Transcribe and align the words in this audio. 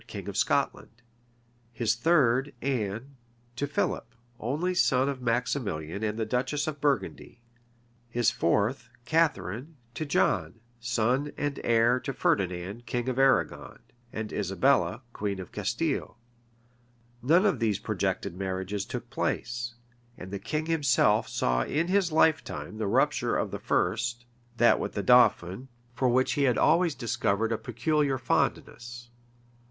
king 0.07 0.27
of 0.27 0.35
Scotland; 0.35 1.03
his 1.71 1.93
third, 1.93 2.55
Anne, 2.59 3.17
to 3.55 3.67
Philip, 3.67 4.15
only 4.39 4.73
son 4.73 5.07
of 5.07 5.21
Maximilian 5.21 6.01
and 6.03 6.17
the 6.17 6.25
duchess 6.25 6.65
of 6.65 6.81
Burgundy; 6.81 7.39
his 8.09 8.31
fourth, 8.31 8.89
Catharine, 9.05 9.75
to 9.93 10.03
John, 10.03 10.59
son 10.79 11.31
and 11.37 11.59
heir 11.63 11.99
to 11.99 12.13
Ferdinand, 12.13 12.87
king 12.87 13.07
of 13.09 13.19
Arragon, 13.19 13.77
and 14.11 14.33
Isabella, 14.33 15.03
queen 15.13 15.39
of 15.39 15.51
Castile.[*] 15.51 16.17
None 17.21 17.45
of 17.45 17.59
these 17.59 17.77
projected 17.77 18.35
marriages 18.35 18.85
took 18.87 19.07
place; 19.11 19.75
and 20.17 20.31
the 20.31 20.39
king 20.39 20.65
himself 20.65 21.29
saw 21.29 21.61
in 21.61 21.89
his 21.89 22.11
lifetime 22.11 22.79
the 22.79 22.87
rupture 22.87 23.35
of 23.37 23.51
the 23.51 23.59
first, 23.59 24.25
that 24.57 24.79
with 24.79 24.93
the 24.93 25.03
dauphin, 25.03 25.67
for 25.93 26.09
which 26.09 26.31
he 26.33 26.45
had 26.45 26.57
always 26.57 26.95
discovered 26.95 27.51
a 27.51 27.57
peculiar 27.59 28.17
fondness. 28.17 29.11